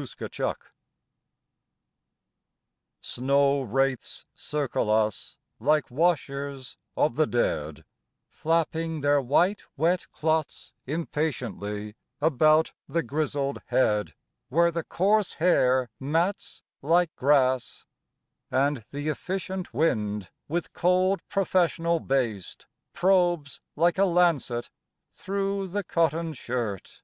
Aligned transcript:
THE 0.00 0.16
FOUNDLING 0.32 0.54
Snow 3.02 3.60
wraiths 3.60 4.24
circle 4.34 4.90
us 4.90 5.36
Like 5.58 5.90
washers 5.90 6.78
of 6.96 7.16
the 7.16 7.26
dead, 7.26 7.84
Flapping 8.30 9.02
their 9.02 9.20
white 9.20 9.64
wet 9.76 10.10
cloths 10.10 10.72
Impatiently 10.86 11.96
About 12.18 12.72
the 12.88 13.02
grizzled 13.02 13.60
head, 13.66 14.14
Where 14.48 14.70
the 14.70 14.84
coarse 14.84 15.34
hair 15.34 15.90
mats 16.00 16.62
like 16.80 17.14
grass, 17.14 17.84
And 18.50 18.86
the 18.92 19.08
efficient 19.08 19.74
wind 19.74 20.30
With 20.48 20.72
cold 20.72 21.20
professional 21.28 22.00
baste 22.00 22.66
Probes 22.94 23.60
like 23.76 23.98
a 23.98 24.06
lancet 24.06 24.70
Through 25.12 25.68
the 25.68 25.84
cotton 25.84 26.32
shirt... 26.32 27.02